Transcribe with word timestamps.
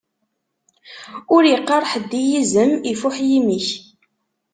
Ur 1.35 1.43
iqqaṛ 1.45 1.83
ḥedd 1.91 2.11
i 2.21 2.23
yizem: 2.29 2.71
ifuḥ 2.93 3.15
yimi-k! 3.29 3.67